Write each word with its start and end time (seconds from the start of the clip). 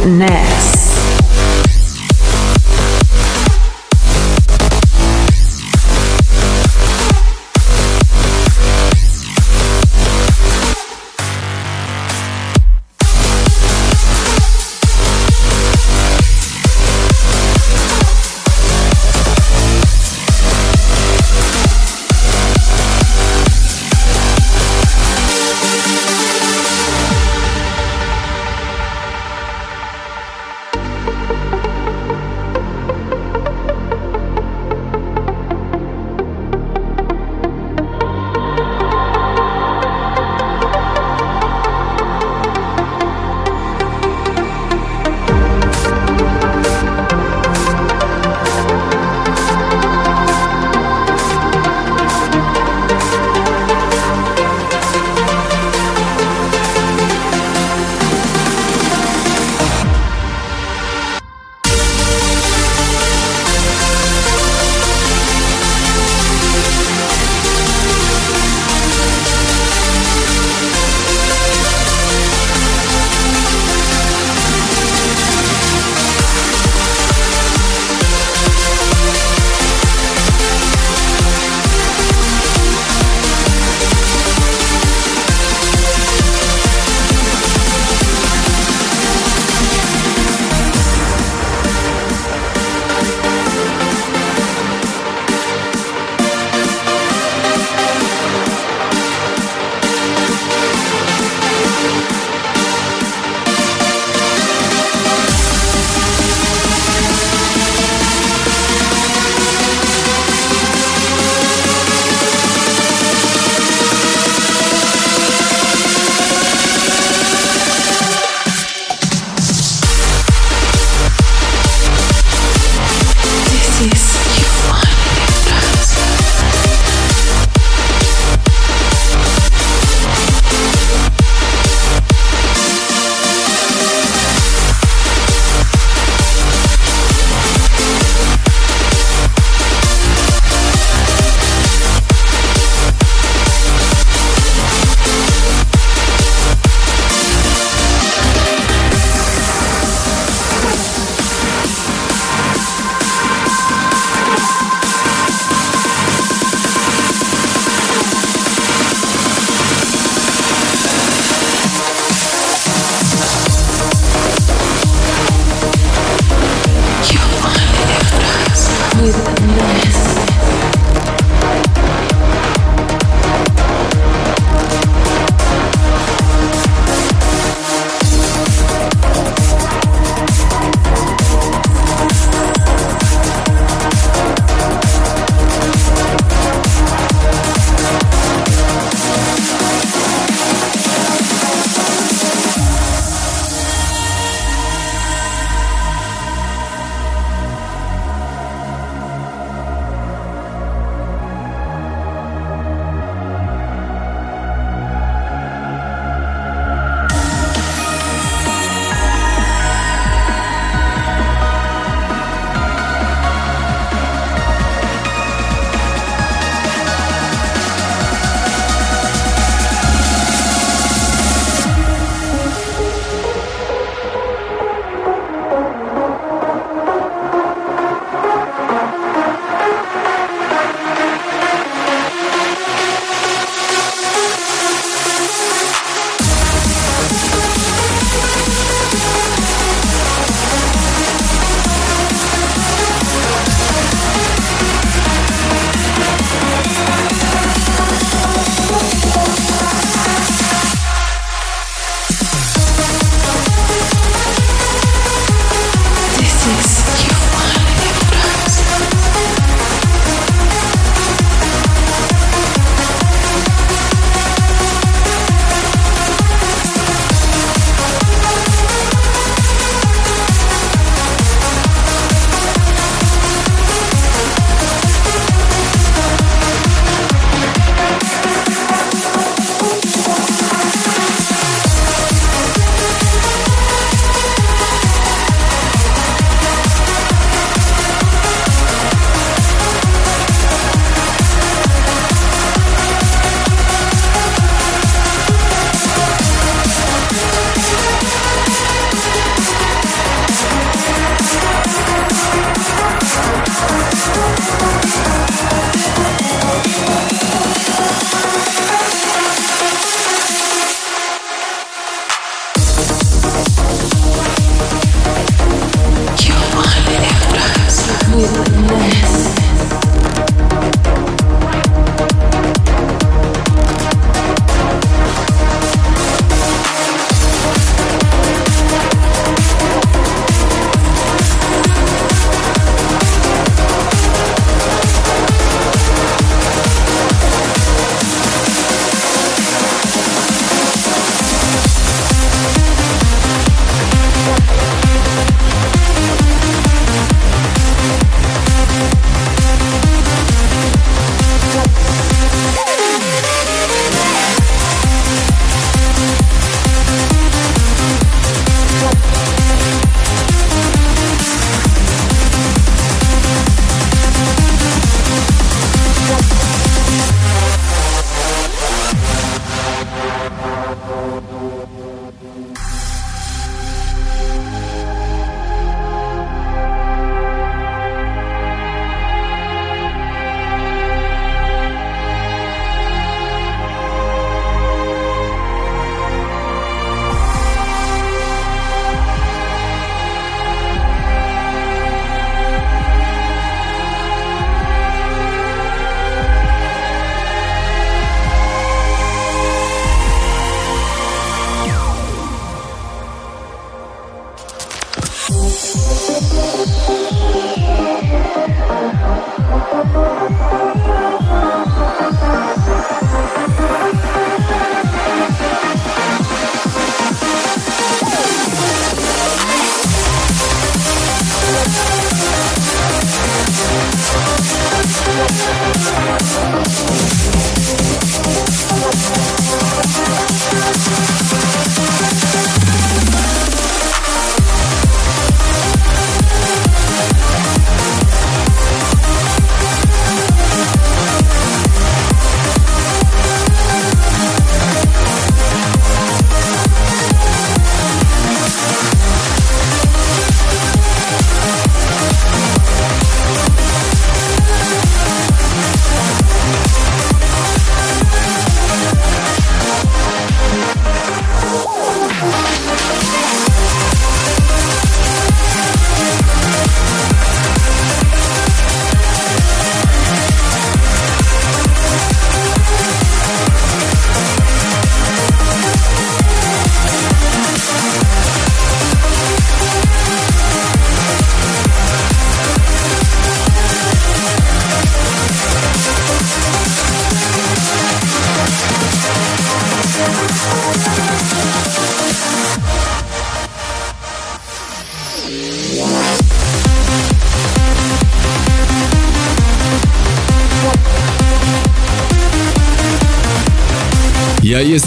Trance 0.00 0.69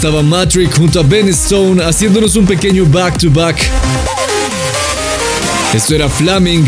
estaba 0.06 0.22
Matrix 0.22 0.76
junto 0.76 1.00
a 1.00 1.02
Ben 1.02 1.28
Stone 1.30 1.82
haciéndonos 1.82 2.36
un 2.36 2.44
pequeño 2.44 2.84
back 2.84 3.16
to 3.16 3.30
back. 3.30 3.56
Esto 5.72 5.94
era 5.94 6.10
Flaming 6.10 6.62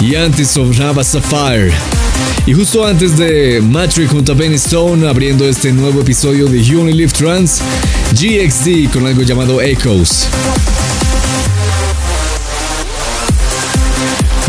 y 0.00 0.16
antes 0.16 0.48
sonaba 0.48 1.04
Sapphire. 1.04 1.70
Y 2.46 2.52
justo 2.52 2.84
antes 2.84 3.16
de 3.16 3.60
Matrix 3.62 4.10
junto 4.10 4.32
a 4.32 4.34
Ben 4.34 4.54
Stone 4.54 5.08
abriendo 5.08 5.48
este 5.48 5.72
nuevo 5.72 6.00
episodio 6.00 6.48
de 6.48 6.64
You 6.64 6.80
Only 6.80 6.94
Live 6.94 7.12
Trans, 7.12 7.60
GXD 8.10 8.92
con 8.92 9.06
algo 9.06 9.22
llamado 9.22 9.62
Echoes. 9.62 10.26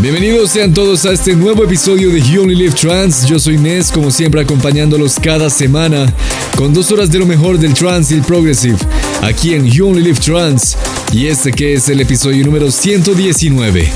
Bienvenidos 0.00 0.50
sean 0.50 0.74
todos 0.74 1.04
a 1.04 1.12
este 1.12 1.36
nuevo 1.36 1.62
episodio 1.62 2.10
de 2.10 2.20
You 2.20 2.42
Only 2.42 2.56
Live 2.56 2.74
Trans. 2.74 3.24
Yo 3.24 3.38
soy 3.38 3.56
Nes, 3.56 3.92
como 3.92 4.10
siempre 4.10 4.40
acompañándolos 4.40 5.20
cada 5.22 5.48
semana 5.48 6.12
con 6.56 6.72
dos 6.72 6.90
horas 6.92 7.10
de 7.10 7.18
lo 7.18 7.26
mejor 7.26 7.58
del 7.58 7.74
trance 7.74 8.14
y 8.14 8.18
el 8.18 8.24
progressive 8.24 8.78
aquí 9.22 9.54
en 9.54 9.66
You 9.66 9.88
Only 9.88 10.02
Live 10.02 10.20
Trans 10.20 10.76
y 11.12 11.26
este 11.26 11.52
que 11.52 11.74
es 11.74 11.88
el 11.88 12.00
episodio 12.00 12.44
número 12.44 12.70
119. 12.70 13.90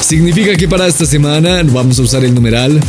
Significa 0.00 0.56
que 0.56 0.68
para 0.68 0.86
esta 0.86 1.06
semana 1.06 1.62
vamos 1.64 1.98
a 1.98 2.02
usar 2.02 2.24
el 2.24 2.34
numeral 2.34 2.80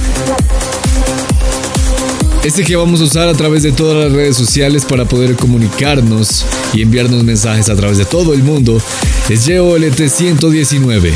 este 2.43 2.63
que 2.63 2.75
vamos 2.75 2.99
a 3.01 3.03
usar 3.03 3.29
a 3.29 3.33
través 3.33 3.61
de 3.61 3.71
todas 3.71 4.03
las 4.03 4.11
redes 4.11 4.35
sociales 4.35 4.83
para 4.83 5.05
poder 5.05 5.35
comunicarnos 5.35 6.43
y 6.73 6.81
enviarnos 6.81 7.23
mensajes 7.23 7.69
a 7.69 7.75
través 7.75 7.99
de 7.99 8.05
todo 8.05 8.33
el 8.33 8.41
mundo 8.41 8.81
es 9.29 9.45
YOLT 9.45 10.07
119. 10.09 11.13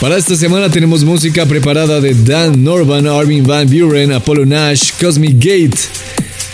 Para 0.00 0.16
esta 0.16 0.34
semana 0.34 0.68
tenemos 0.68 1.04
música 1.04 1.46
preparada 1.46 2.00
de 2.00 2.14
Dan 2.14 2.64
Norban, 2.64 3.06
Armin 3.06 3.44
Van 3.44 3.68
Buren, 3.68 4.12
Apollo 4.12 4.44
Nash, 4.44 4.90
Cosmic 5.00 5.36
Gate, 5.36 5.78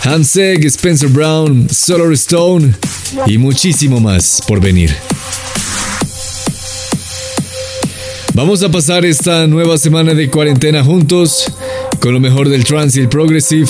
Hanseg, 0.03 0.65
Spencer 0.65 1.09
Brown, 1.09 1.67
Solar 1.69 2.13
Stone 2.13 2.73
y 3.27 3.37
muchísimo 3.37 3.99
más 3.99 4.41
por 4.47 4.59
venir. 4.59 4.95
Vamos 8.33 8.63
a 8.63 8.69
pasar 8.69 9.05
esta 9.05 9.47
nueva 9.47 9.77
semana 9.77 10.13
de 10.13 10.29
cuarentena 10.29 10.83
juntos 10.83 11.51
con 11.99 12.13
lo 12.13 12.19
mejor 12.19 12.47
del 12.47 12.63
trance 12.63 12.99
y 12.99 13.03
el 13.03 13.09
progressive 13.09 13.69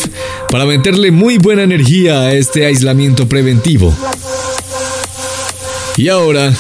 para 0.50 0.66
meterle 0.66 1.12
muy 1.12 1.38
buena 1.38 1.64
energía 1.64 2.22
a 2.22 2.34
este 2.34 2.66
aislamiento 2.66 3.28
preventivo. 3.28 3.94
Y 5.98 6.08
ahora. 6.10 6.54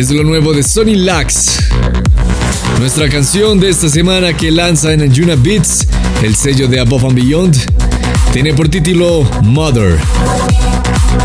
Es 0.00 0.10
lo 0.10 0.24
nuevo 0.24 0.54
de 0.54 0.62
Sony 0.62 0.94
Lax. 0.96 1.58
Nuestra 2.78 3.10
canción 3.10 3.60
de 3.60 3.68
esta 3.68 3.90
semana 3.90 4.34
que 4.34 4.50
lanza 4.50 4.94
en 4.94 5.02
Anjuna 5.02 5.36
Beats, 5.36 5.86
el 6.22 6.34
sello 6.36 6.68
de 6.68 6.80
Above 6.80 7.04
and 7.04 7.14
Beyond, 7.14 7.56
tiene 8.32 8.54
por 8.54 8.70
título 8.70 9.28
Mother. 9.42 9.98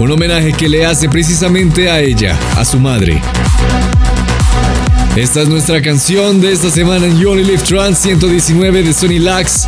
Un 0.02 0.12
homenaje 0.12 0.52
que 0.52 0.68
le 0.68 0.86
hace 0.86 1.08
precisamente 1.08 1.90
a 1.90 2.02
ella, 2.02 2.38
a 2.58 2.66
su 2.66 2.78
madre. 2.78 3.22
Esta 5.16 5.42
es 5.42 5.48
nuestra 5.48 5.82
canción 5.82 6.42
de 6.42 6.52
esta 6.52 6.70
semana 6.70 7.06
en 7.06 7.18
You 7.18 7.34
Trans 7.66 7.98
119 8.00 8.84
de 8.84 8.94
Sony 8.94 9.20
Lax, 9.20 9.68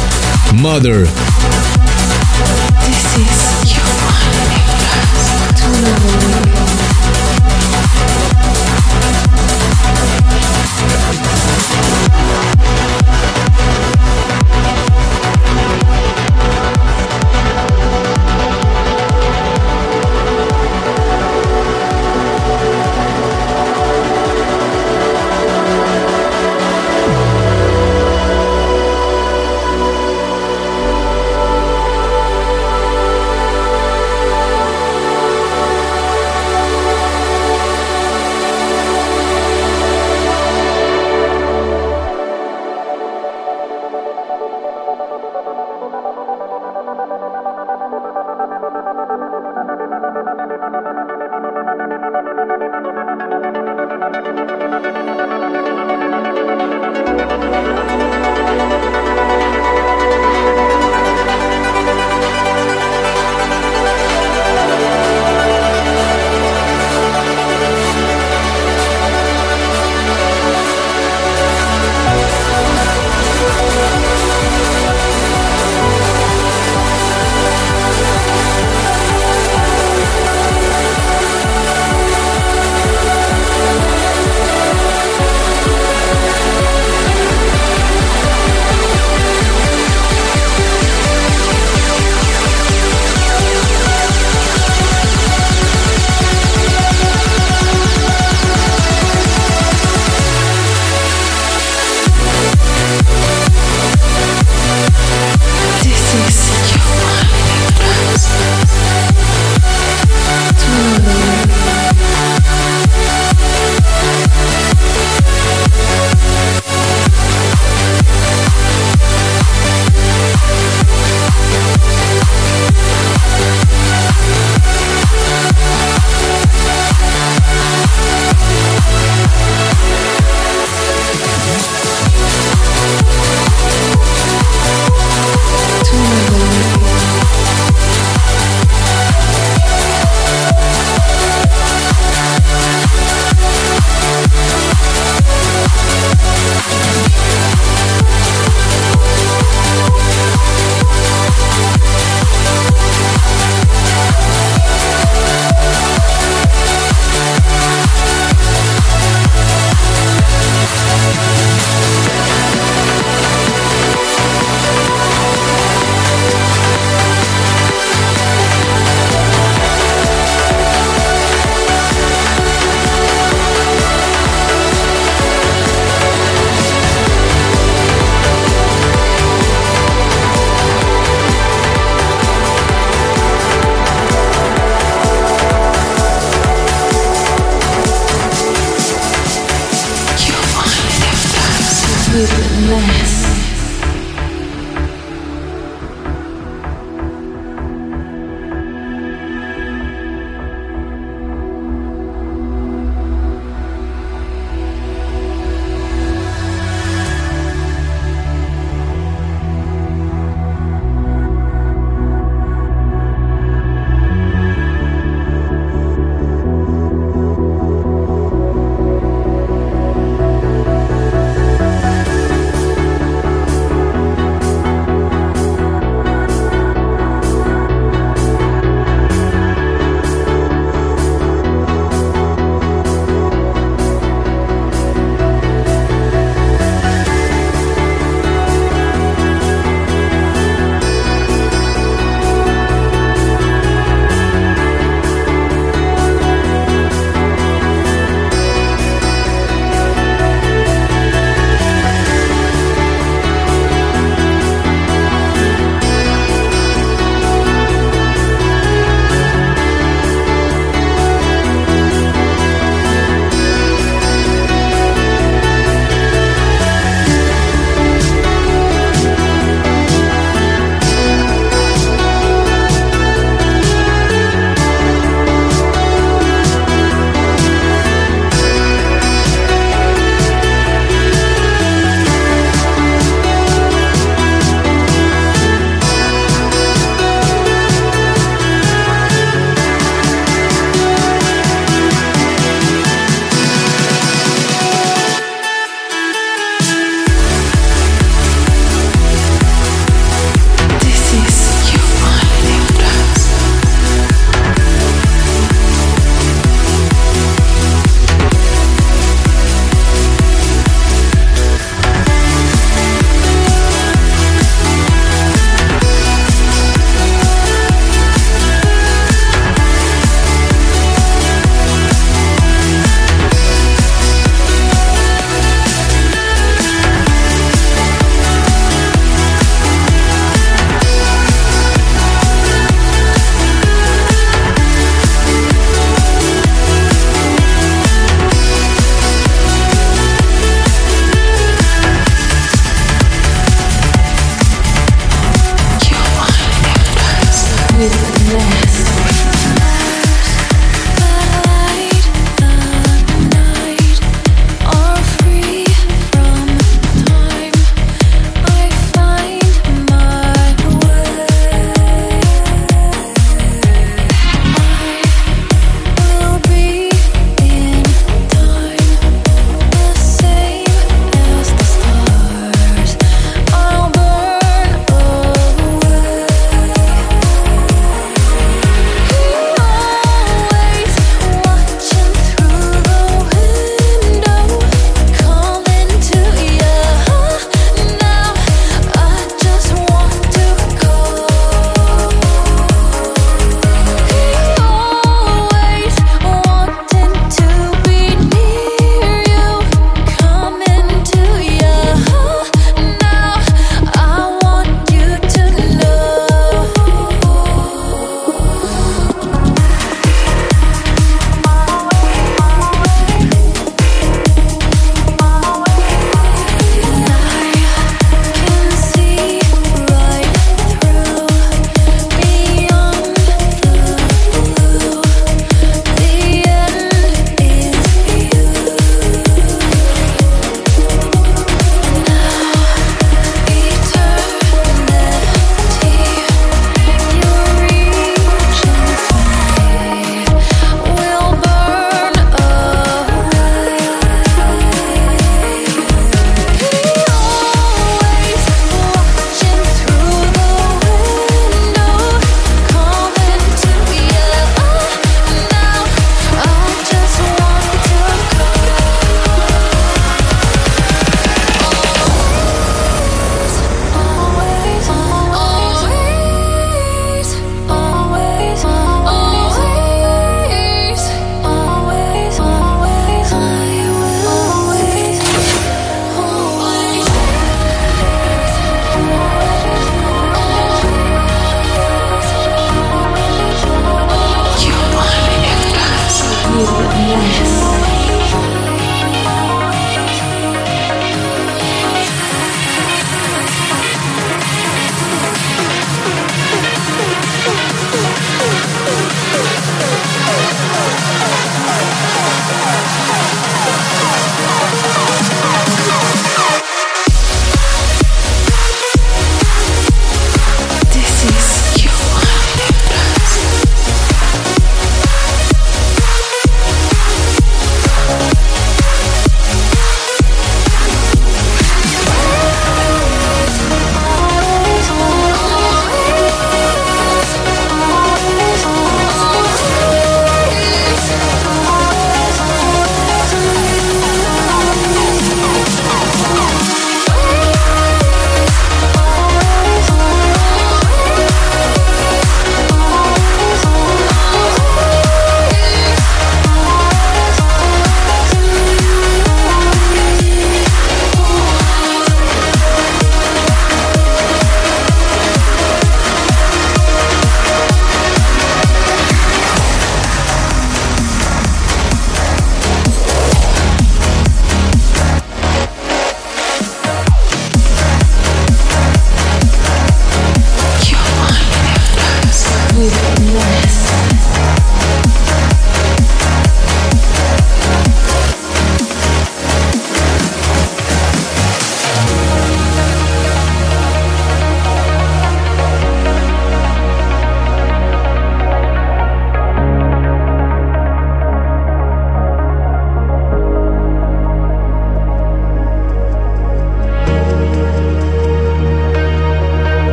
Mother. 0.54 1.08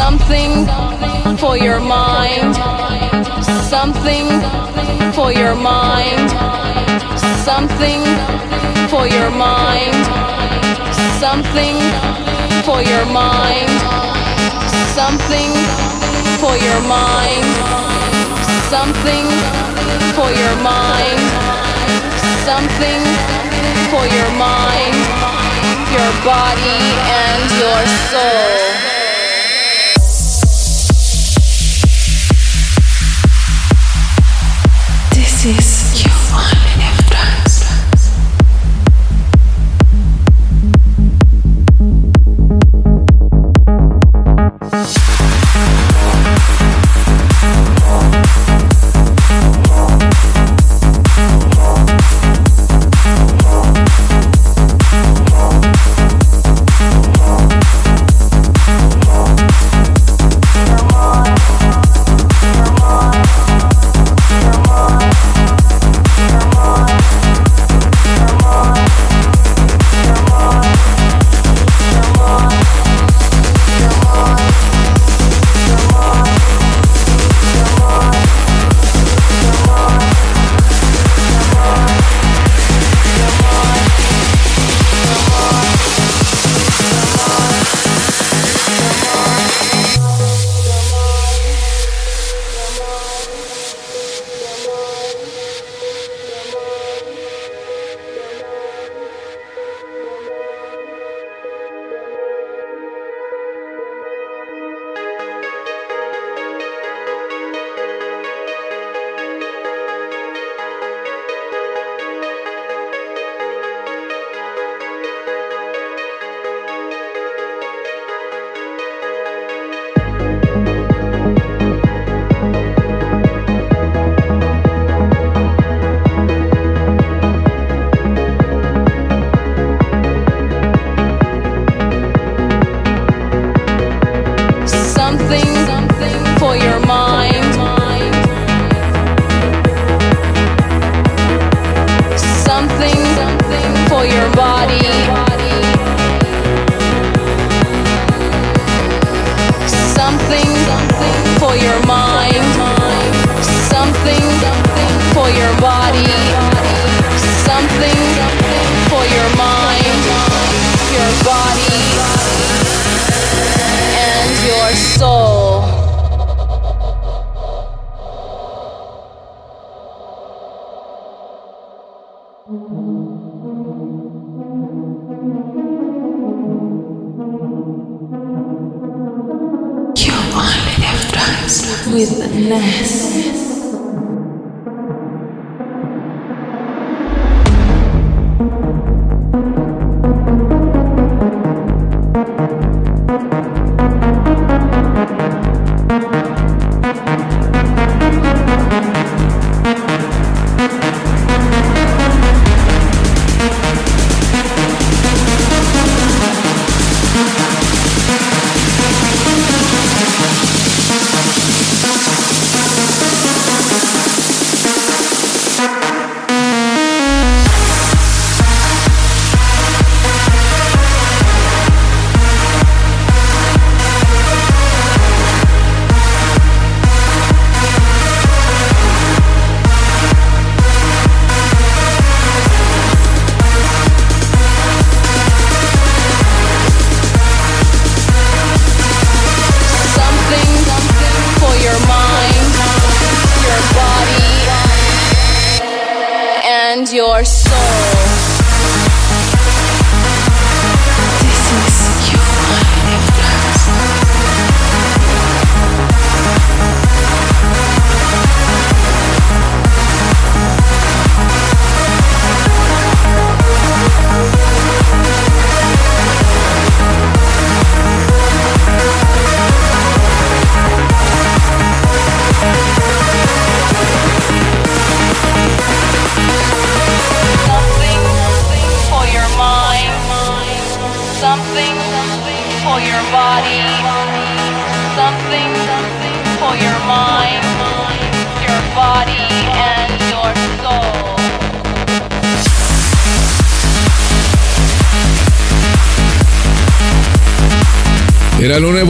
Something 0.00 0.66
for 1.36 1.56
your 1.56 1.80
mind. 1.80 2.54
Something 3.44 4.26
for 5.12 5.32
your 5.32 5.54
mind. 5.54 6.30
Something 7.44 8.02
for 8.88 9.06
your 9.06 9.30
mind. 9.30 9.96
Something 11.20 11.76
for 12.64 12.82
your 12.82 13.06
mind. 13.06 13.70
Something 14.98 15.50
for 16.40 16.56
your 16.56 16.80
mind. 16.88 17.46
Something 18.70 19.26
for 20.16 20.30
your 20.30 20.56
mind. 20.62 21.20
Something 22.46 23.02
for 23.90 24.06
your 24.06 24.30
mind, 24.38 25.45
your 25.92 26.12
body, 26.24 26.80
and 27.08 27.50
your 27.60 27.86
soul. 28.10 28.76
This 35.14 35.44
is 35.44 36.05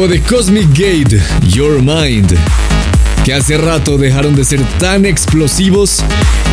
de 0.09 0.21
Cosmic 0.23 0.69
Gate, 0.69 1.21
Your 1.49 1.83
Mind, 1.83 2.37
que 3.25 3.35
hace 3.35 3.57
rato 3.57 3.99
dejaron 3.99 4.37
de 4.37 4.45
ser 4.45 4.61
tan 4.79 5.05
explosivos 5.05 6.01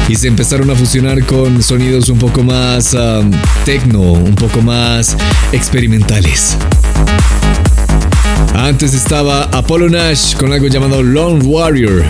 y 0.08 0.16
se 0.16 0.28
empezaron 0.28 0.72
a 0.72 0.76
fusionar 0.76 1.24
con 1.26 1.62
sonidos 1.62 2.10
un 2.10 2.18
poco 2.18 2.42
más 2.42 2.94
um, 2.94 3.30
techno, 3.63 4.02
un 4.02 4.34
poco 4.34 4.62
más 4.62 5.16
experimentales. 5.52 6.58
Antes 8.56 8.94
estaba 8.94 9.44
Apollo 9.52 9.89
Nash 9.89 10.36
con 10.36 10.52
algo 10.52 10.68
llamado 10.68 11.04
Lone 11.04 11.44
Warrior. 11.44 12.04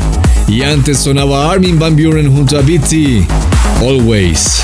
Y 0.48 0.62
antes 0.62 1.00
sonaba 1.00 1.52
Armin 1.52 1.78
Van 1.78 1.96
Buren 1.96 2.34
junto 2.34 2.58
a 2.58 2.62
BT, 2.62 3.28
Always. 3.82 4.64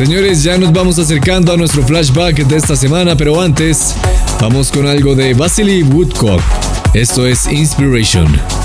Señores, 0.00 0.42
ya 0.42 0.56
nos 0.56 0.72
vamos 0.72 0.98
acercando 0.98 1.52
a 1.52 1.58
nuestro 1.58 1.82
flashback 1.82 2.46
de 2.46 2.56
esta 2.56 2.74
semana, 2.74 3.16
pero 3.16 3.38
antes 3.38 3.94
vamos 4.40 4.70
con 4.70 4.86
algo 4.86 5.14
de 5.14 5.34
Vasily 5.34 5.82
Woodcock. 5.82 6.40
Esto 6.94 7.26
es 7.26 7.46
Inspiration. 7.46 8.59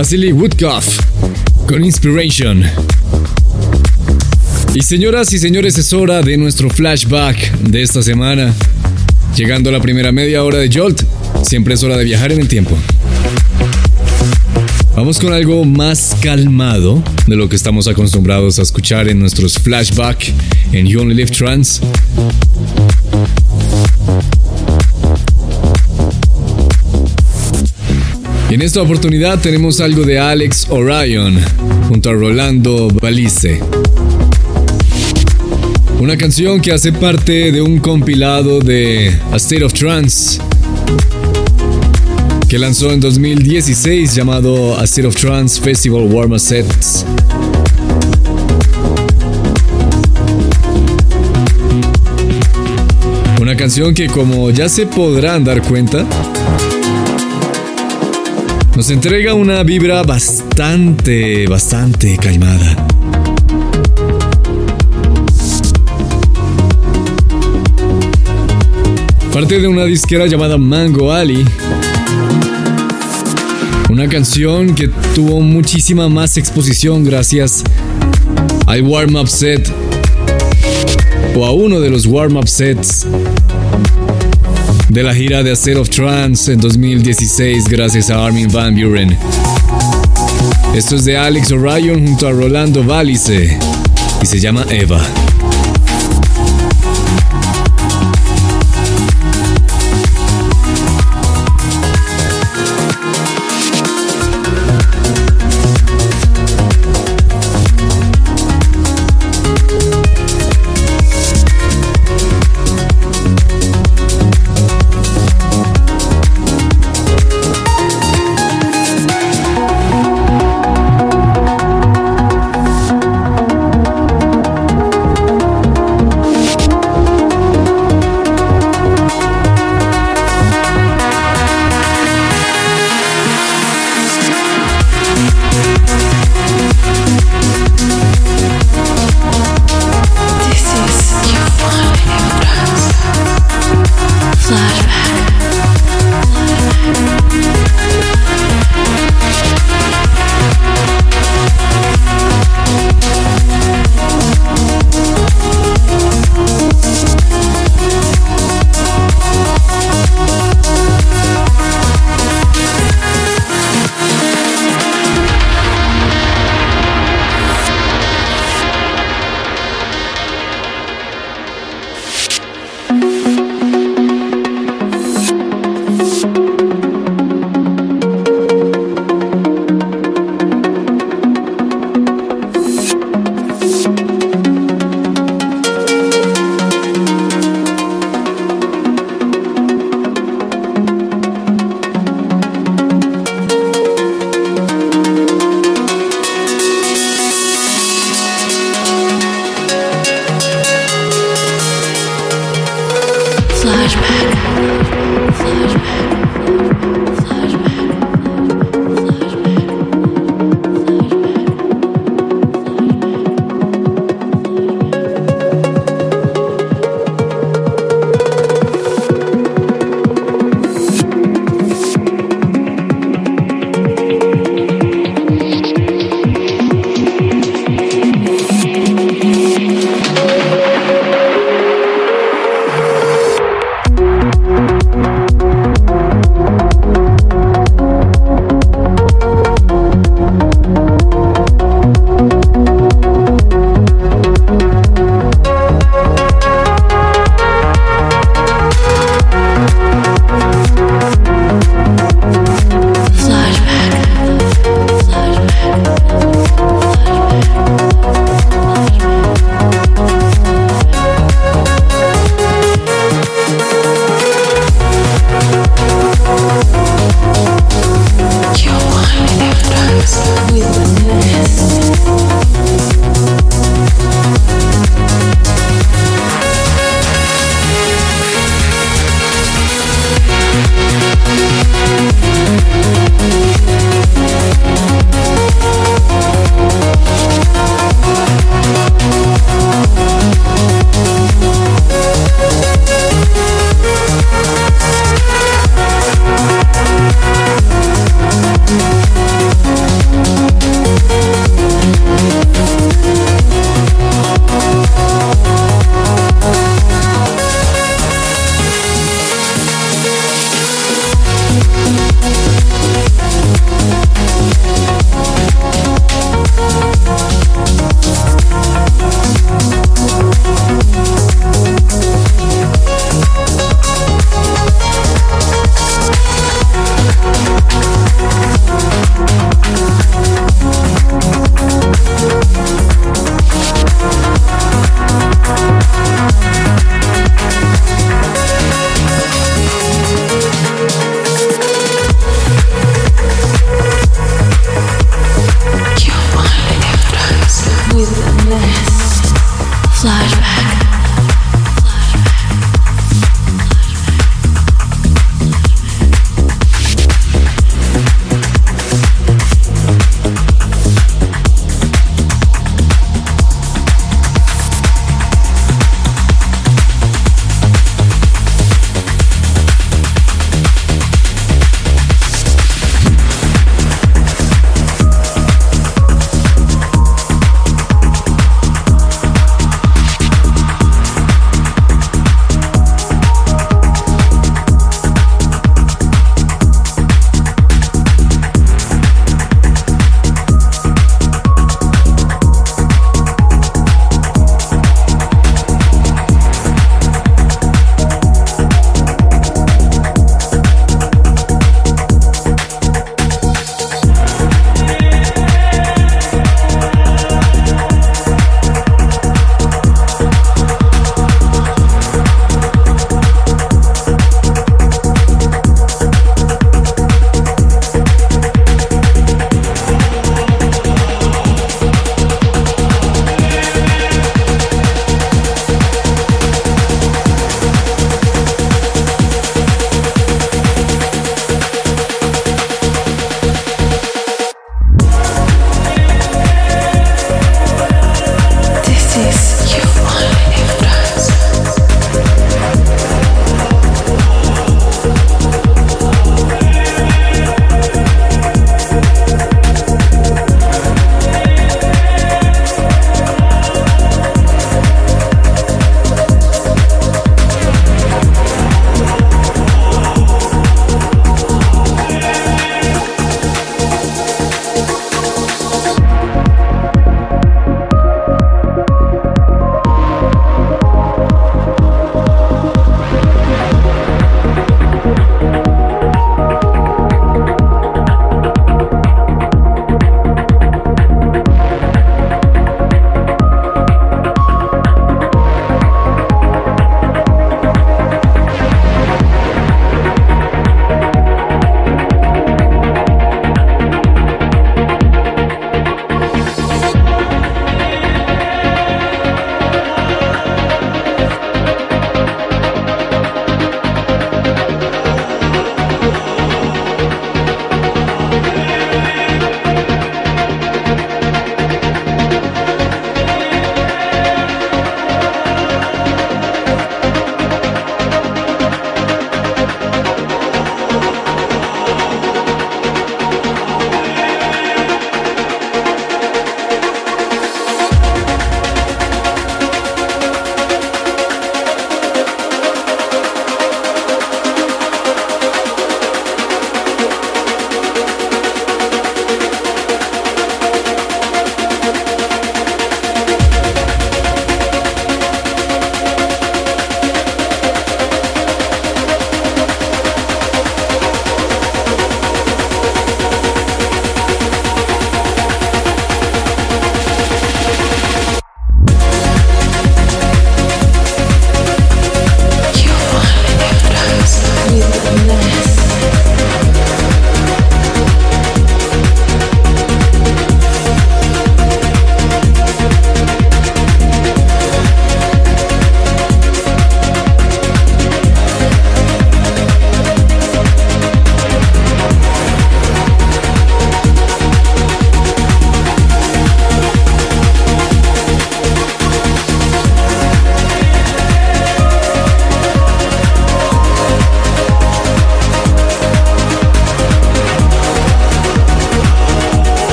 Vasily 0.00 0.32
Woodcoff 0.32 0.98
con 1.66 1.84
Inspiration. 1.84 2.64
Y 4.72 4.80
señoras 4.80 5.30
y 5.34 5.38
señores, 5.38 5.76
es 5.76 5.92
hora 5.92 6.22
de 6.22 6.38
nuestro 6.38 6.70
flashback 6.70 7.58
de 7.58 7.82
esta 7.82 8.00
semana. 8.00 8.54
Llegando 9.36 9.68
a 9.68 9.74
la 9.74 9.80
primera 9.82 10.10
media 10.10 10.42
hora 10.42 10.56
de 10.56 10.70
Jolt, 10.72 11.02
siempre 11.42 11.74
es 11.74 11.82
hora 11.82 11.98
de 11.98 12.04
viajar 12.04 12.32
en 12.32 12.40
el 12.40 12.48
tiempo. 12.48 12.78
Vamos 14.96 15.18
con 15.18 15.34
algo 15.34 15.66
más 15.66 16.16
calmado 16.22 17.04
de 17.26 17.36
lo 17.36 17.50
que 17.50 17.56
estamos 17.56 17.86
acostumbrados 17.86 18.58
a 18.58 18.62
escuchar 18.62 19.06
en 19.06 19.18
nuestros 19.18 19.58
flashback 19.58 20.32
en 20.72 20.86
You 20.86 21.02
Only 21.02 21.14
Live 21.14 21.32
Trance. 21.32 21.82
En 28.54 28.62
esta 28.62 28.82
oportunidad 28.82 29.40
tenemos 29.40 29.80
algo 29.80 30.02
de 30.02 30.18
Alex 30.18 30.66
Orion 30.70 31.38
junto 31.88 32.10
a 32.10 32.12
Rolando 32.12 32.88
Balice. 32.88 33.60
Una 36.00 36.16
canción 36.16 36.60
que 36.60 36.72
hace 36.72 36.92
parte 36.92 37.52
de 37.52 37.62
un 37.62 37.78
compilado 37.78 38.58
de 38.58 39.16
A 39.30 39.36
State 39.36 39.62
of 39.62 39.72
Trance 39.72 40.40
que 42.48 42.58
lanzó 42.58 42.90
en 42.90 42.98
2016 42.98 44.16
llamado 44.16 44.76
A 44.76 44.82
State 44.82 45.06
of 45.06 45.14
Trance 45.14 45.60
Festival 45.60 46.02
Warm 46.10 46.36
Sets. 46.36 47.06
Una 53.40 53.54
canción 53.56 53.94
que 53.94 54.08
como 54.08 54.50
ya 54.50 54.68
se 54.68 54.86
podrán 54.86 55.44
dar 55.44 55.62
cuenta, 55.62 56.04
nos 58.80 58.88
entrega 58.88 59.34
una 59.34 59.62
vibra 59.62 60.02
bastante, 60.04 61.46
bastante 61.46 62.16
calmada. 62.16 62.86
Parte 69.34 69.60
de 69.60 69.68
una 69.68 69.84
disquera 69.84 70.26
llamada 70.26 70.56
Mango 70.56 71.12
Ali. 71.12 71.44
Una 73.90 74.08
canción 74.08 74.74
que 74.74 74.88
tuvo 75.14 75.42
muchísima 75.42 76.08
más 76.08 76.38
exposición 76.38 77.04
gracias 77.04 77.62
al 78.66 78.80
warm-up 78.80 79.28
set 79.28 79.70
o 81.36 81.44
a 81.44 81.52
uno 81.52 81.80
de 81.80 81.90
los 81.90 82.06
warm-up 82.06 82.48
sets 82.48 83.06
de 84.90 85.04
la 85.04 85.14
gira 85.14 85.42
de 85.44 85.50
A 85.50 85.54
State 85.54 85.78
of 85.78 85.88
Trance 85.88 86.52
en 86.52 86.60
2016 86.60 87.68
gracias 87.68 88.10
a 88.10 88.24
Armin 88.24 88.48
Van 88.50 88.74
Buren. 88.74 89.16
Esto 90.74 90.96
es 90.96 91.04
de 91.04 91.16
Alex 91.16 91.52
Orion 91.52 92.06
junto 92.06 92.26
a 92.26 92.32
Rolando 92.32 92.82
Valice 92.82 93.56
y 94.20 94.26
se 94.26 94.40
llama 94.40 94.66
Eva. 94.68 95.00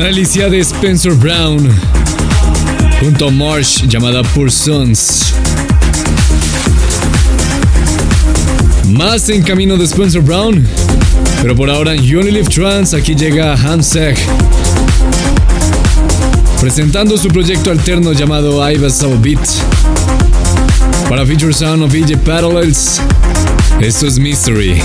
Una 0.00 0.08
delicia 0.08 0.48
de 0.48 0.60
Spencer 0.60 1.12
Brown 1.12 1.70
junto 3.02 3.28
a 3.28 3.30
Marsh 3.30 3.82
llamada 3.86 4.22
Poor 4.22 4.50
Sons. 4.50 5.34
Más 8.88 9.28
en 9.28 9.42
camino 9.42 9.76
de 9.76 9.84
Spencer 9.84 10.22
Brown, 10.22 10.66
pero 11.42 11.54
por 11.54 11.68
ahora 11.68 11.94
en 11.94 12.02
You 12.02 12.20
Only 12.20 12.30
Live 12.30 12.48
Trans 12.48 12.94
aquí 12.94 13.14
llega 13.14 13.52
Hamsek 13.52 14.18
presentando 16.62 17.18
su 17.18 17.28
proyecto 17.28 17.70
alterno 17.70 18.14
llamado 18.14 18.66
I 18.70 18.78
Was 18.78 19.04
Beat. 19.20 19.46
Para 21.10 21.26
Feature 21.26 21.52
Sound 21.52 21.82
of 21.82 21.92
VJ 21.92 22.16
Parallels, 22.24 23.02
esto 23.82 24.06
es 24.06 24.18
Mystery. 24.18 24.80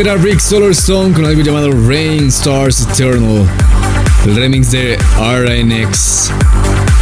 Era 0.00 0.16
Rick 0.16 0.40
Solarstone 0.40 1.14
con 1.14 1.24
algo 1.24 1.40
llamado 1.40 1.70
Rain 1.88 2.28
Stars 2.28 2.82
Eternal, 2.82 3.46
el 4.26 4.36
remix 4.36 4.70
de 4.70 4.98
RNX. 5.18 6.30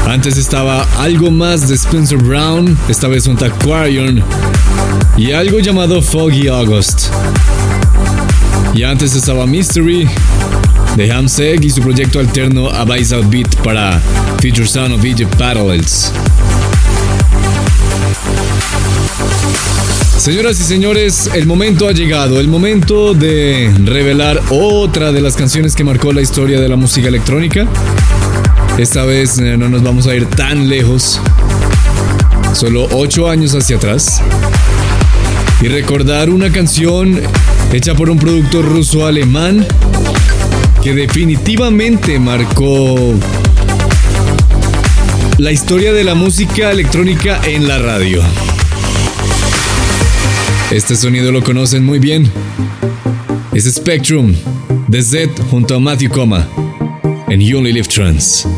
Antes 0.07 0.37
estaba 0.37 0.87
algo 0.99 1.31
más 1.31 1.67
de 1.69 1.75
Spencer 1.75 2.19
Brown, 2.19 2.79
esta 2.89 3.09
vez 3.09 3.27
un 3.27 3.43
Aquarium, 3.43 4.21
y 5.17 5.33
algo 5.33 5.59
llamado 5.59 6.01
Foggy 6.01 6.47
August. 6.47 7.09
Y 8.75 8.85
antes 8.85 9.17
estaba 9.17 9.45
Mystery 9.47 10.09
de 10.97 11.11
Hamseg 11.13 11.65
y 11.65 11.71
su 11.71 11.81
proyecto 11.81 12.21
alterno 12.21 12.71
Abyssal 12.71 13.25
Beat 13.25 13.57
para 13.65 14.01
Future 14.41 14.69
Sound 14.69 14.95
of 14.95 15.05
Egypt 15.05 15.35
Parallels. 15.37 16.13
Señoras 20.25 20.59
y 20.59 20.63
señores, 20.63 21.29
el 21.35 21.45
momento 21.45 21.87
ha 21.87 21.93
llegado, 21.93 22.41
el 22.41 22.49
momento 22.49 23.13
de 23.13 23.71
revelar 23.85 24.41
otra 24.49 25.13
de 25.13 25.21
las 25.21 25.37
canciones 25.37 25.77
que 25.77 25.85
marcó 25.85 26.15
la 26.15 26.23
historia 26.23 26.59
de 26.63 26.67
la 26.67 26.77
música 26.77 27.09
electrónica. 27.09 27.67
Esta 28.79 29.05
vez 29.05 29.37
eh, 29.39 29.59
no 29.59 29.69
nos 29.69 29.83
vamos 29.83 30.07
a 30.07 30.15
ir 30.15 30.25
tan 30.25 30.67
lejos, 30.71 31.21
solo 32.55 32.89
8 32.93 33.29
años 33.29 33.55
hacia 33.55 33.77
atrás, 33.77 34.23
y 35.61 35.69
recordar 35.69 36.31
una 36.31 36.51
canción 36.51 37.21
hecha 37.75 37.95
por 37.95 38.09
un 38.09 38.19
productor 38.19 38.65
ruso-alemán 38.65 39.67
que 40.83 40.95
definitivamente 40.95 42.19
marcó 42.19 43.13
la 45.37 45.53
historia 45.53 45.93
de 45.93 46.03
la 46.03 46.15
música 46.15 46.71
electrónica 46.71 47.43
en 47.45 47.69
la 47.69 47.77
radio. 47.77 48.23
Este 50.71 50.97
sonido 50.97 51.31
lo 51.31 51.43
conocen 51.43 51.85
muy 51.85 51.99
bien. 51.99 52.31
Es 53.53 53.65
Spectrum 53.73 54.35
de 54.89 55.03
Z 55.03 55.43
junto 55.51 55.77
a 55.77 55.79
Matthew 55.79 56.11
Coma 56.11 56.49
en 57.29 57.41
You 57.41 57.59
Only 57.59 57.73
Live 57.73 57.89
Trance. 57.89 58.49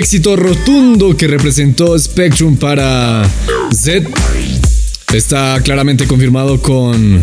Éxito 0.00 0.34
rotundo 0.34 1.14
que 1.14 1.26
representó 1.26 1.98
Spectrum 1.98 2.56
para 2.56 3.22
Z 3.70 4.08
está 5.12 5.60
claramente 5.62 6.06
confirmado 6.06 6.62
con 6.62 7.22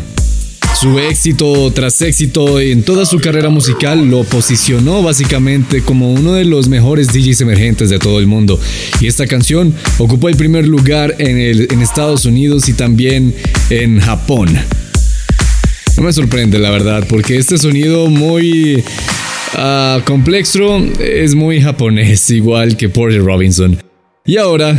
su 0.80 0.99
éxito 0.99 1.71
tras 1.73 1.99
éxito 2.03 2.59
en 2.59 2.84
toda 2.84 3.07
su 3.07 3.17
carrera 3.17 3.49
musical 3.49 4.07
lo 4.07 4.23
posicionó 4.25 5.01
básicamente 5.01 5.82
como 5.82 6.13
uno 6.13 6.34
de 6.34 6.45
los 6.45 6.69
mejores 6.69 7.07
DJs 7.07 7.41
emergentes 7.41 7.89
de 7.89 7.97
todo 7.97 8.19
el 8.19 8.28
mundo. 8.28 8.59
Y 9.01 9.07
esta 9.07 9.25
canción 9.25 9.73
ocupó 9.97 10.30
el 10.30 10.38
primer 10.38 10.67
lugar 10.67 11.15
en, 11.17 11.39
en 11.39 11.82
Estados 11.82 12.25
Unidos 12.25 12.69
y 12.69 12.73
también 12.73 13.34
en 13.71 13.99
Japón. 13.99 14.49
No 15.97 16.03
me 16.03 16.13
sorprende 16.13 16.59
la 16.59 16.69
verdad, 16.69 17.07
porque 17.09 17.38
este 17.38 17.57
sonido 17.57 18.07
muy 18.07 18.84
uh, 19.56 20.02
complejo 20.04 20.78
es 21.00 21.36
muy 21.36 21.62
japonés, 21.62 22.30
igual 22.30 22.76
que 22.76 22.89
Porter 22.89 23.24
Robinson. 23.24 23.82
Y 24.26 24.38
ahora... 24.38 24.78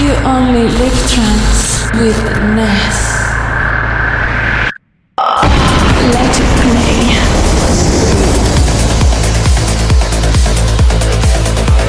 You 0.00 0.12
only 0.24 0.62
live 0.62 0.96
trance 1.08 1.86
with 1.94 2.16
Ness. 2.54 3.08
Let 6.12 6.36
it 6.36 6.46
play. 6.62 6.98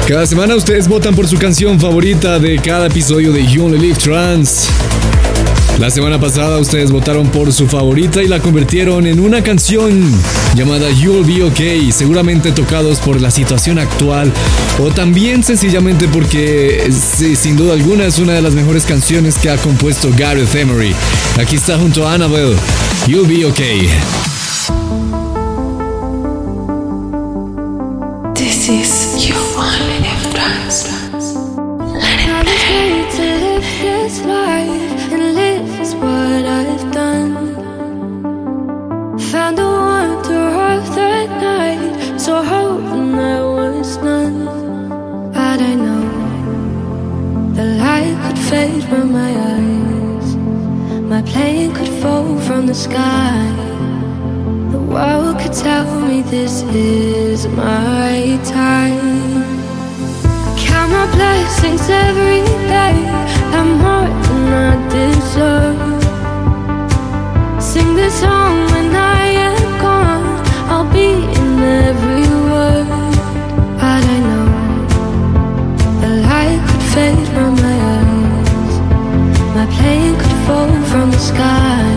Cada 0.08 0.26
semana 0.26 0.56
ustedes 0.56 0.88
votan 0.88 1.14
por 1.14 1.28
su 1.28 1.38
canción 1.38 1.78
favorita 1.78 2.40
de 2.40 2.58
cada 2.58 2.88
episodio 2.88 3.32
de 3.32 3.46
You 3.46 3.66
Only 3.66 3.78
Live 3.78 3.98
Trans. 4.00 4.68
La 5.80 5.90
semana 5.90 6.20
pasada 6.20 6.58
ustedes 6.58 6.90
votaron 6.90 7.28
por 7.28 7.50
su 7.54 7.66
favorita 7.66 8.22
y 8.22 8.28
la 8.28 8.38
convirtieron 8.38 9.06
en 9.06 9.18
una 9.18 9.42
canción 9.42 10.02
llamada 10.54 10.90
You'll 10.90 11.24
Be 11.24 11.42
Okay, 11.42 11.90
seguramente 11.90 12.52
tocados 12.52 12.98
por 12.98 13.18
la 13.18 13.30
situación 13.30 13.78
actual 13.78 14.30
o 14.78 14.90
también 14.90 15.42
sencillamente 15.42 16.06
porque 16.06 16.86
sin 16.92 17.56
duda 17.56 17.72
alguna 17.72 18.04
es 18.04 18.18
una 18.18 18.34
de 18.34 18.42
las 18.42 18.52
mejores 18.52 18.84
canciones 18.84 19.38
que 19.38 19.48
ha 19.48 19.56
compuesto 19.56 20.10
Gareth 20.18 20.54
Emery. 20.54 20.94
Aquí 21.40 21.56
está 21.56 21.78
junto 21.78 22.06
a 22.06 22.12
Annabelle, 22.12 22.56
You'll 23.06 23.26
Be 23.26 23.46
Okay. 23.46 23.88
This 28.34 28.68
is 28.68 28.99
my 51.20 51.26
plane 51.32 51.74
could 51.74 51.88
fall 52.02 52.38
from 52.40 52.66
the 52.66 52.74
sky. 52.74 53.36
The 54.72 54.80
world 54.80 55.38
could 55.38 55.52
tell 55.52 56.00
me 56.00 56.22
this 56.22 56.62
is 56.62 57.46
my 57.48 58.40
time. 58.44 59.44
Count 60.56 60.90
my 60.92 61.06
blessings 61.14 61.90
every 61.90 62.42
day. 62.74 62.96
I'm 63.56 63.70
more 63.84 64.08
than 64.24 64.42
I 64.66 64.74
deserve. 64.96 66.02
Sing 67.62 67.94
this 67.96 68.14
song 68.20 68.56
when 68.72 68.94
I 68.96 69.22
am 69.48 69.58
gone. 69.84 70.24
I'll 70.72 70.90
be 70.90 71.10
in 71.38 71.50
every 71.88 72.28
word. 72.50 72.88
But 73.80 74.04
I 74.16 74.18
know 74.28 74.48
the 76.02 76.12
light 76.28 76.60
could 76.68 76.84
fade 76.94 77.28
from 77.34 77.52
my 77.66 77.76
eyes. 77.96 78.74
My 79.56 79.66
plane 79.76 80.14
could 80.20 80.38
fall 80.46 80.79
sky. 81.40 81.88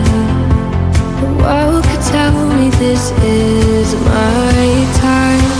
The 1.20 1.28
world 1.42 1.84
could 1.90 2.04
tell 2.14 2.36
me 2.56 2.66
this 2.84 3.04
is 3.42 3.88
my 4.12 4.66
time. 5.06 5.50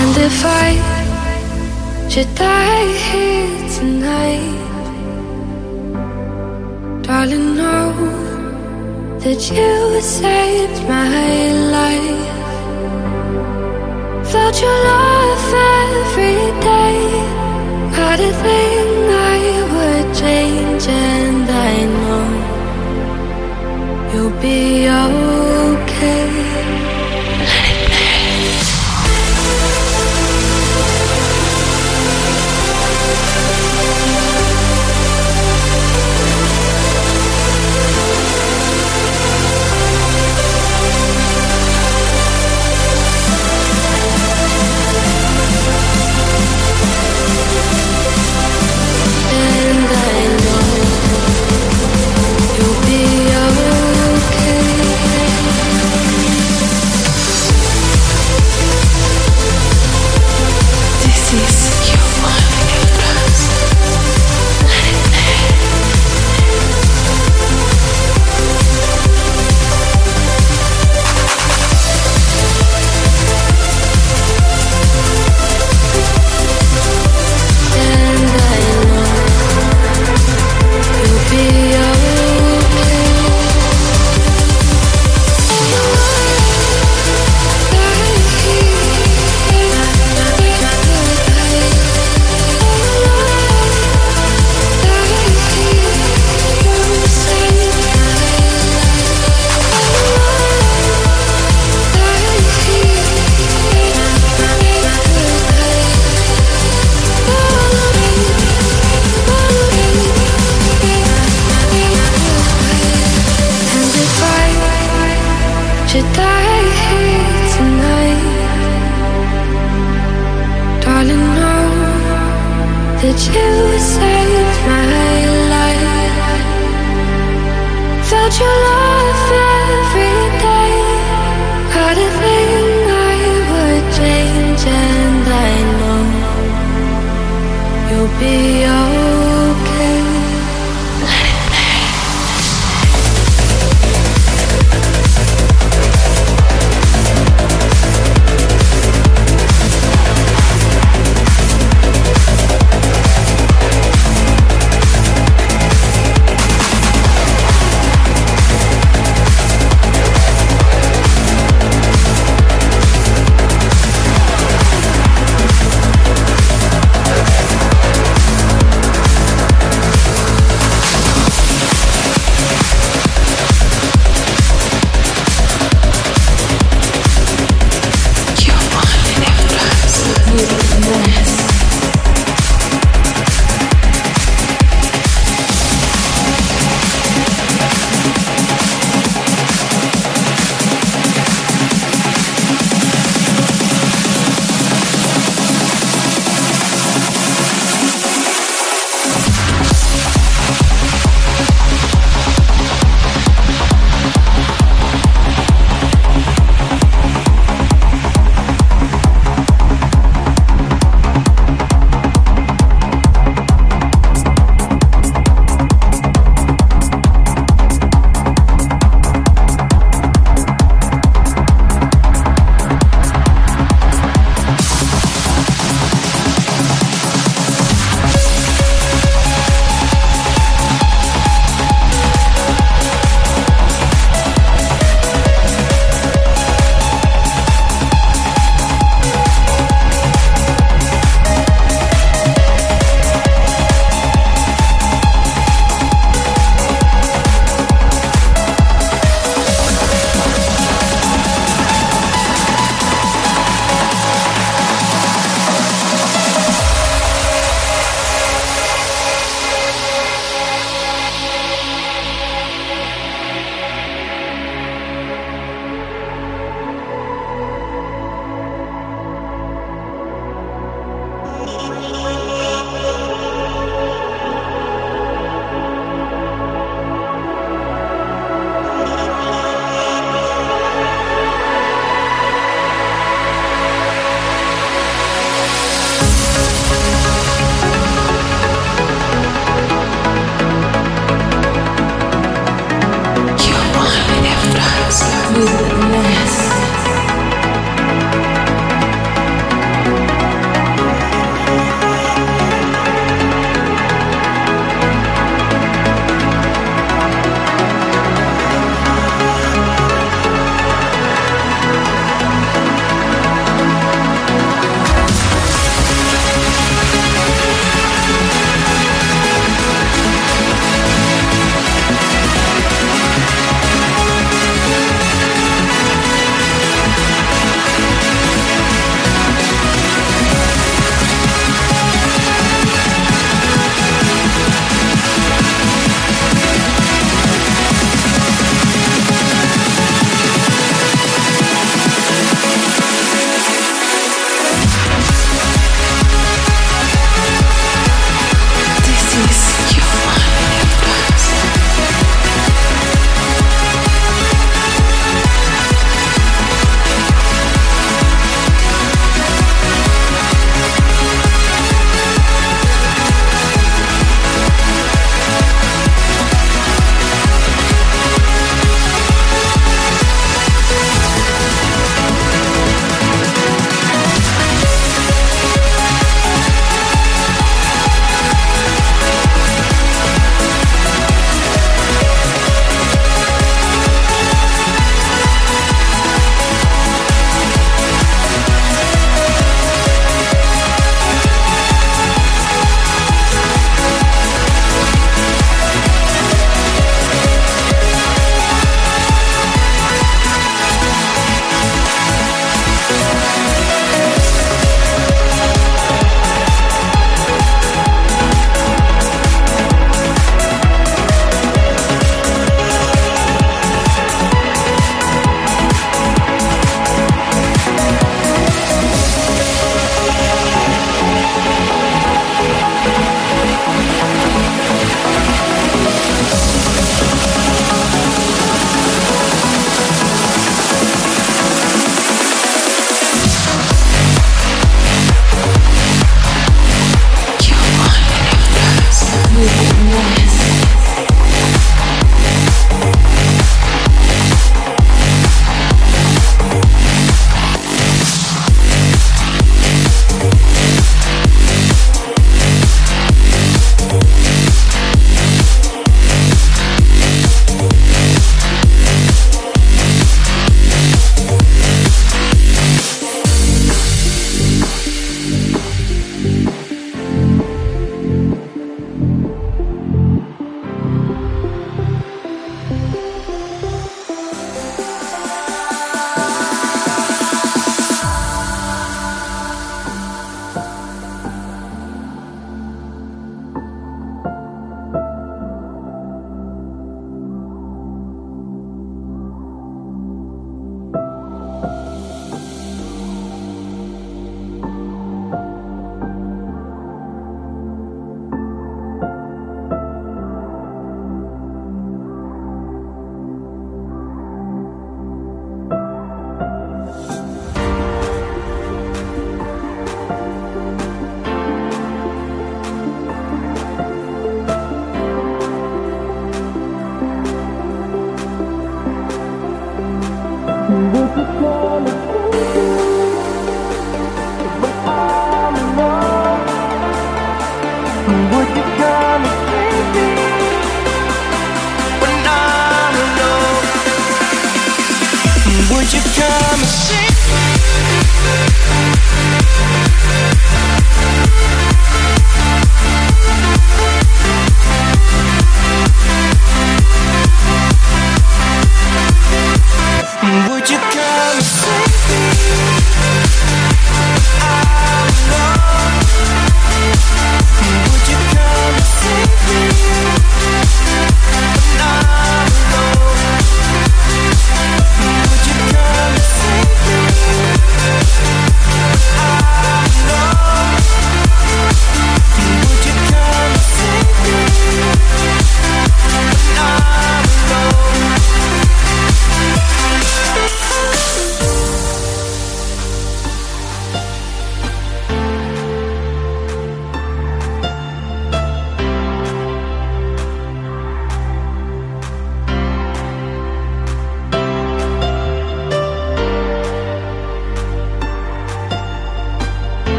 And 0.00 0.14
if 0.28 0.38
I 0.64 0.68
should 2.12 2.32
die 2.34 2.88
here 3.08 3.56
tonight. 3.76 4.58
Darling, 7.06 7.48
know 7.60 7.90
that 9.24 9.40
you 9.56 9.72
saved 10.20 10.80
my 10.94 11.32
life. 11.76 12.30
Felt 14.30 14.56
your 14.62 14.78
love 14.88 15.11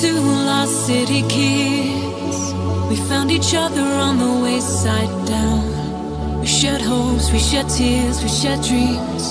two 0.00 0.20
lost 0.20 0.86
city 0.86 1.22
kids. 1.22 2.38
We 2.88 2.96
found 3.10 3.32
each 3.32 3.52
other 3.54 3.82
on 4.06 4.18
the 4.18 4.32
wayside 4.44 5.12
down. 5.26 6.40
We 6.40 6.46
shared 6.46 6.82
hopes, 6.82 7.32
we 7.32 7.40
shared 7.40 7.68
tears, 7.68 8.22
we 8.22 8.28
shared 8.28 8.62
dreams. 8.62 9.24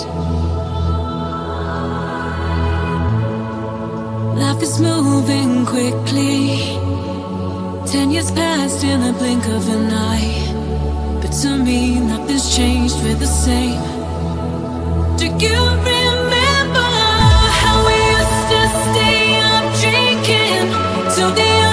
Life 4.44 4.61
is 4.61 4.81
moving 4.81 5.65
quickly. 5.65 6.57
Ten 7.88 8.11
years 8.11 8.30
passed 8.31 8.84
in 8.84 8.99
the 9.06 9.14
blink 9.14 9.45
of 9.48 9.64
an 9.69 9.94
eye. 9.94 11.19
But 11.22 11.31
to 11.41 11.57
me, 11.57 11.99
nothing's 11.99 12.56
changed, 12.57 12.95
we're 13.03 13.15
the 13.15 13.34
same. 13.45 13.81
Do 15.18 15.26
you 15.45 15.97
to 21.18 21.23
the 21.31 21.66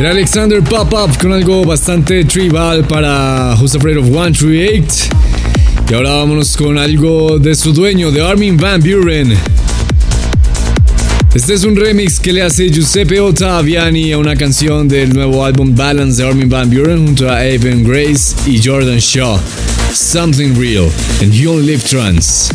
Era 0.00 0.12
Alexander 0.12 0.62
Popov 0.62 1.18
con 1.18 1.30
algo 1.30 1.62
bastante 1.62 2.24
tribal 2.24 2.86
para 2.86 3.54
Who's 3.60 3.74
Afraid 3.74 3.98
of 3.98 4.06
138. 4.06 5.10
Y 5.90 5.92
ahora 5.92 6.14
vámonos 6.14 6.56
con 6.56 6.78
algo 6.78 7.38
de 7.38 7.54
su 7.54 7.74
dueño, 7.74 8.10
de 8.10 8.26
Armin 8.26 8.56
Van 8.56 8.80
Buren. 8.80 9.36
Este 11.34 11.52
es 11.52 11.64
un 11.64 11.76
remix 11.76 12.18
que 12.18 12.32
le 12.32 12.40
hace 12.40 12.70
Giuseppe 12.70 13.20
Ottaviani 13.20 14.12
a 14.12 14.16
una 14.16 14.34
canción 14.36 14.88
del 14.88 15.12
nuevo 15.12 15.44
álbum 15.44 15.76
Balance 15.76 16.22
de 16.22 16.26
Armin 16.26 16.48
Van 16.48 16.70
Buren 16.70 17.04
junto 17.04 17.30
a 17.30 17.44
Evan 17.44 17.84
Grace 17.84 18.34
y 18.46 18.58
Jordan 18.58 19.00
Shaw. 19.00 19.38
Something 19.92 20.58
Real 20.58 20.88
and 21.20 21.30
You'll 21.30 21.62
Live 21.62 21.82
Trans. 21.86 22.50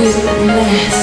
with 0.00 0.24
the 0.24 0.46
mess. 0.46 0.99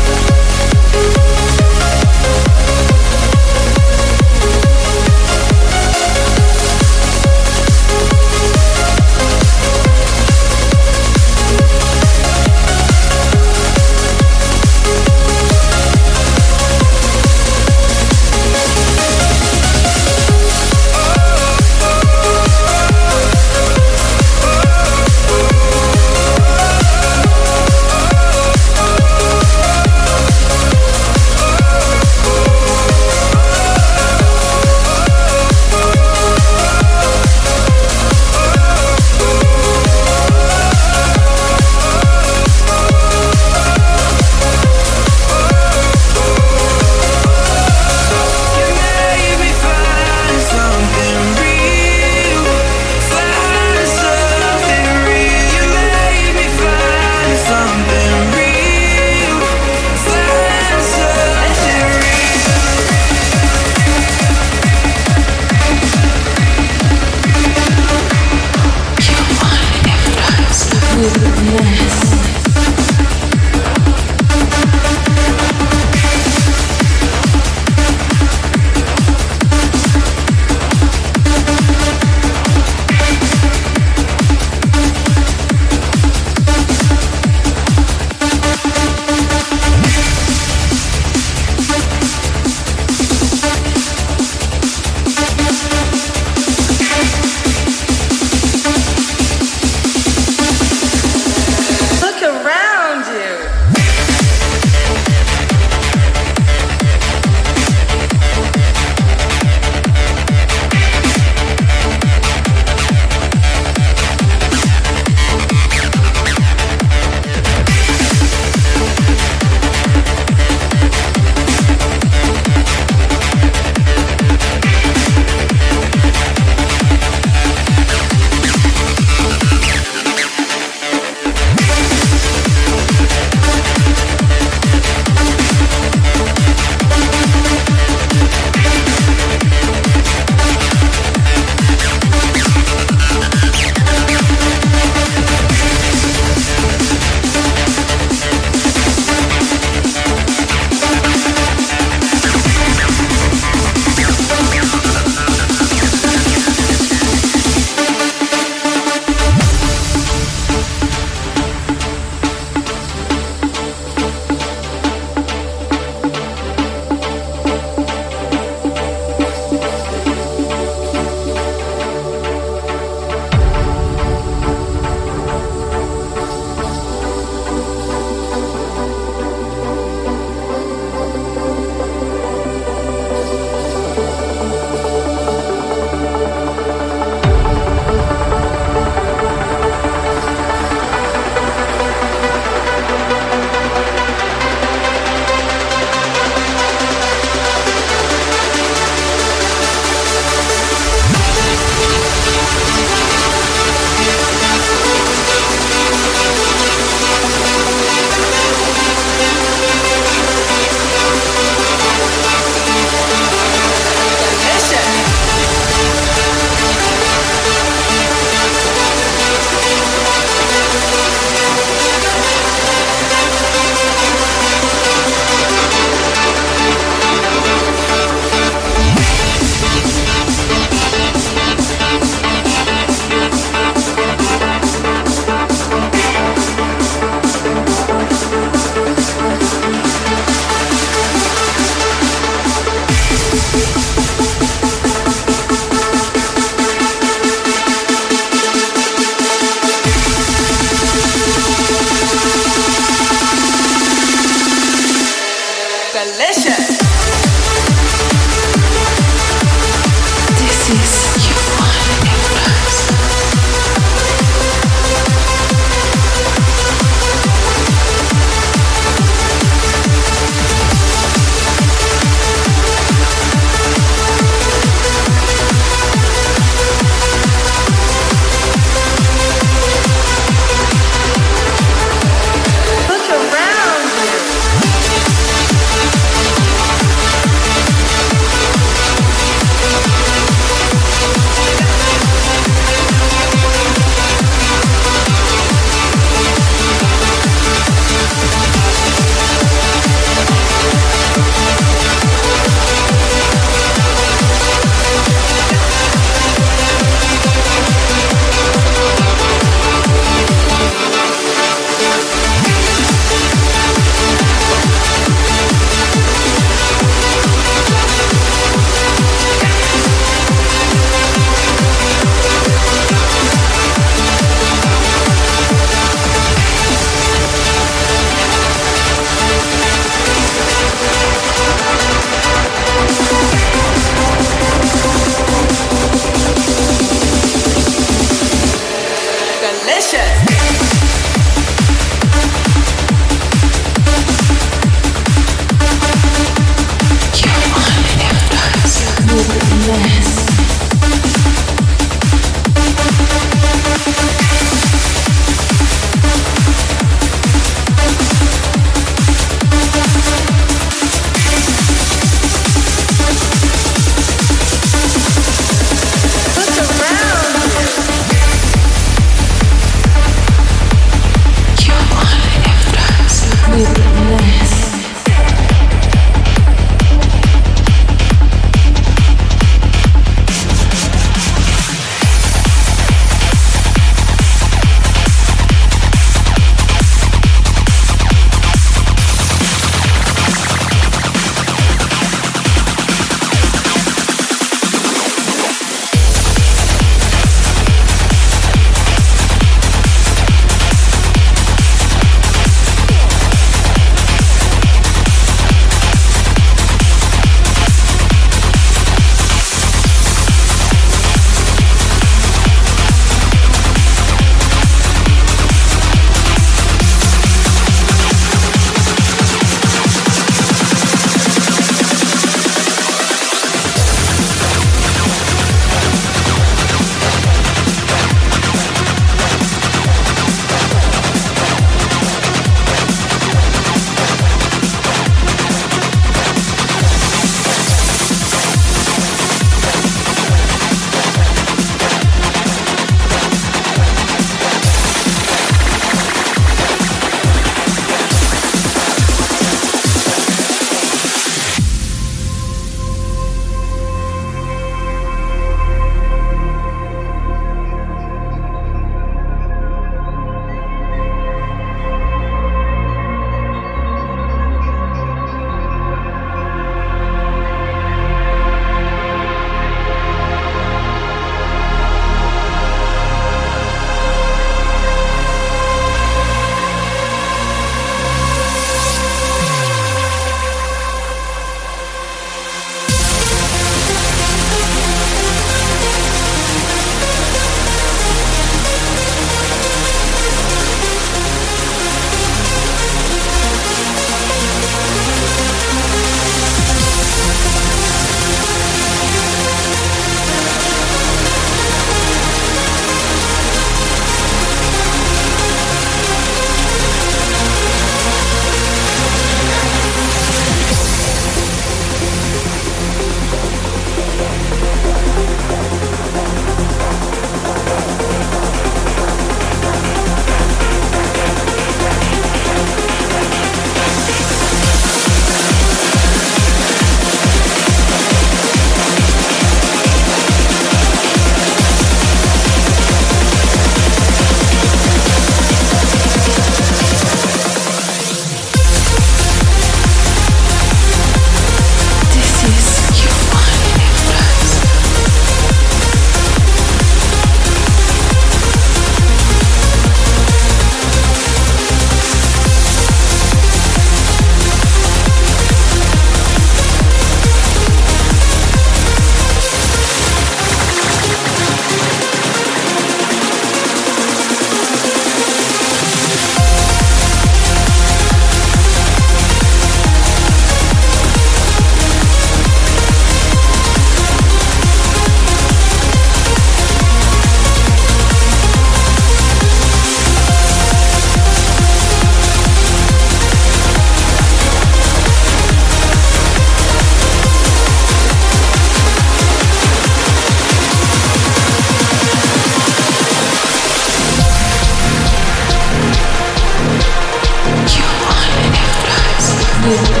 This 599.62 600.00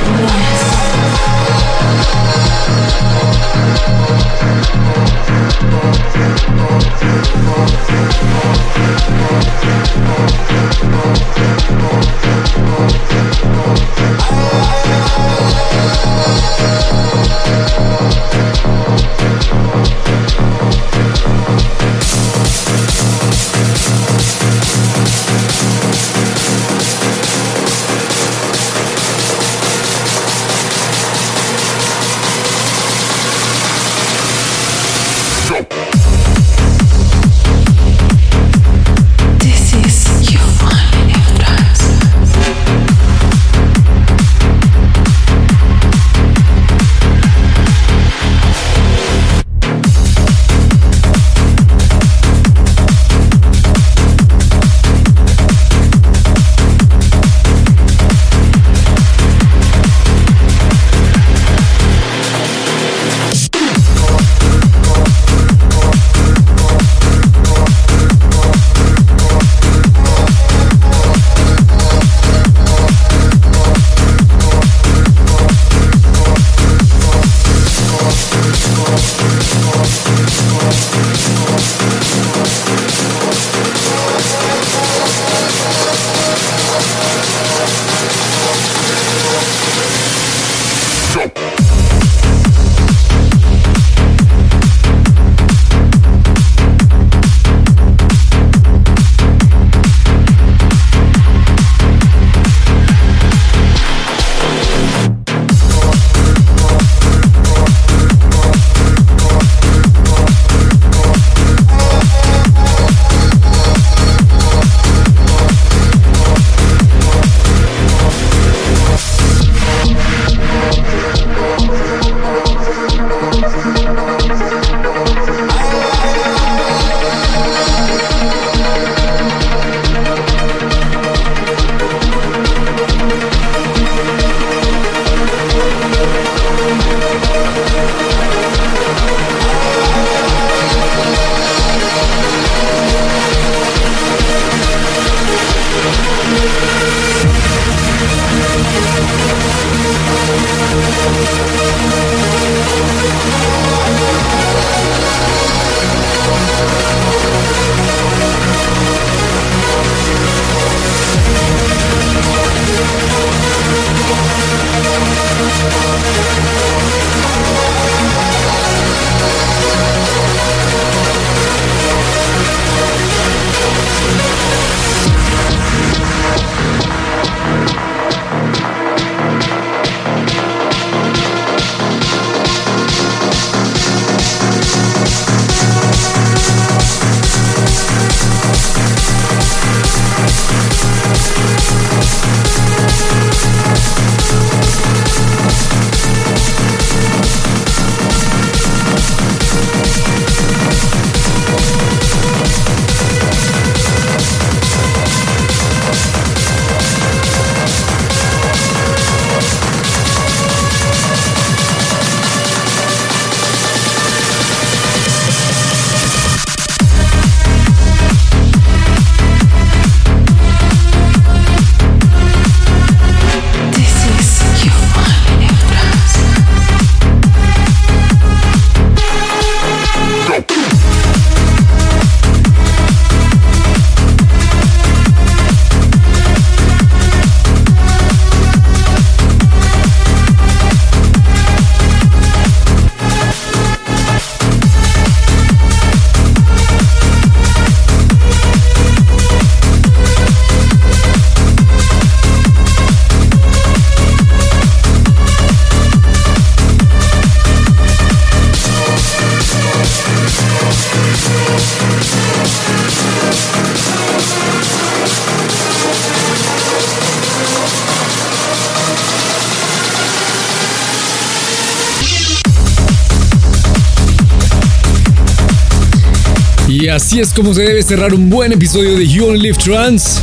así 277.00 277.18
es 277.18 277.32
como 277.32 277.54
se 277.54 277.62
debe 277.62 277.82
cerrar 277.82 278.12
un 278.12 278.28
buen 278.28 278.52
episodio 278.52 278.94
de 278.94 279.08
You 279.08 279.24
Only 279.24 279.40
Live 279.40 279.56
Trans. 279.56 280.20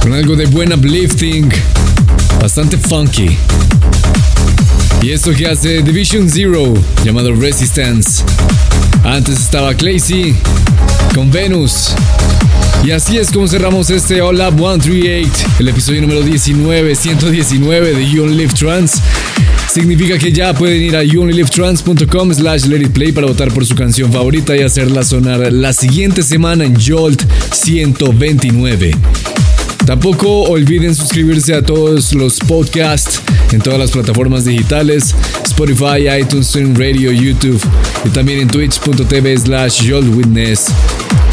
Con 0.00 0.12
algo 0.14 0.34
de 0.34 0.46
buen 0.46 0.72
uplifting, 0.72 1.48
bastante 2.40 2.76
funky. 2.76 3.38
Y 5.00 5.12
esto 5.12 5.32
que 5.32 5.46
hace 5.46 5.80
Division 5.82 6.28
Zero, 6.28 6.74
llamado 7.04 7.32
Resistance. 7.36 8.24
Antes 9.04 9.38
estaba 9.38 9.74
Claycy 9.74 10.34
con 11.14 11.30
Venus. 11.30 11.90
Y 12.84 12.90
así 12.90 13.16
es 13.18 13.30
como 13.30 13.46
cerramos 13.46 13.90
este 13.90 14.20
All 14.20 14.40
Up 14.40 14.56
138, 14.56 15.30
el 15.60 15.68
episodio 15.68 16.00
número 16.00 16.22
19, 16.22 16.96
119 16.96 17.94
de 17.94 18.10
You 18.10 18.24
Only 18.24 18.38
Live 18.38 18.54
Trans. 18.54 19.00
Significa 19.72 20.18
que 20.18 20.30
ya 20.30 20.52
pueden 20.52 20.82
ir 20.82 20.94
a 20.94 21.02
youonlylivetrans.com 21.02 22.34
slash 22.34 22.66
let 22.66 22.82
it 22.82 22.92
play 22.92 23.10
para 23.10 23.26
votar 23.26 23.50
por 23.54 23.64
su 23.64 23.74
canción 23.74 24.12
favorita 24.12 24.54
y 24.54 24.60
hacerla 24.60 25.02
sonar 25.02 25.50
la 25.50 25.72
siguiente 25.72 26.22
semana 26.22 26.66
en 26.66 26.76
Jolt 26.78 27.22
129. 27.54 28.90
Tampoco 29.86 30.42
olviden 30.42 30.94
suscribirse 30.94 31.54
a 31.54 31.62
todos 31.62 32.12
los 32.12 32.38
podcasts 32.40 33.22
en 33.52 33.62
todas 33.62 33.78
las 33.78 33.92
plataformas 33.92 34.44
digitales, 34.44 35.14
Spotify, 35.46 36.20
iTunes, 36.20 36.48
Stream 36.48 36.74
Radio, 36.74 37.10
YouTube 37.10 37.62
y 38.04 38.10
también 38.10 38.40
en 38.40 38.48
twitch.tv 38.48 39.38
slash 39.38 39.90
Witness 39.90 40.66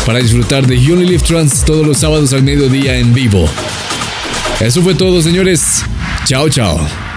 para 0.05 0.19
disfrutar 0.19 0.65
de 0.65 0.75
Unilift 0.77 1.25
Trans 1.27 1.65
todos 1.65 1.85
los 1.85 1.97
sábados 1.97 2.31
al 2.31 2.43
mediodía 2.43 2.99
en 2.99 3.13
vivo. 3.13 3.49
Eso 4.61 4.81
fue 4.81 4.95
todo, 4.95 5.21
señores. 5.21 5.83
Chao, 6.25 6.49
chao. 6.49 7.08